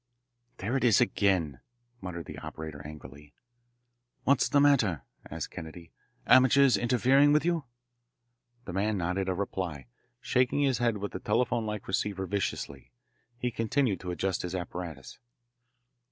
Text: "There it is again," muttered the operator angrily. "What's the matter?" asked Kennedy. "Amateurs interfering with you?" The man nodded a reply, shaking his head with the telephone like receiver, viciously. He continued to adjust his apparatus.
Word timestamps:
"There 0.57 0.75
it 0.75 0.83
is 0.83 0.99
again," 0.99 1.59
muttered 2.01 2.25
the 2.25 2.39
operator 2.39 2.81
angrily. 2.83 3.35
"What's 4.23 4.49
the 4.49 4.59
matter?" 4.59 5.03
asked 5.29 5.51
Kennedy. 5.51 5.91
"Amateurs 6.25 6.75
interfering 6.75 7.31
with 7.31 7.45
you?" 7.45 7.65
The 8.65 8.73
man 8.73 8.97
nodded 8.97 9.29
a 9.29 9.35
reply, 9.35 9.85
shaking 10.19 10.61
his 10.61 10.79
head 10.79 10.97
with 10.97 11.11
the 11.11 11.19
telephone 11.19 11.67
like 11.67 11.87
receiver, 11.87 12.25
viciously. 12.25 12.91
He 13.37 13.51
continued 13.51 13.99
to 13.99 14.09
adjust 14.09 14.41
his 14.41 14.55
apparatus. 14.55 15.19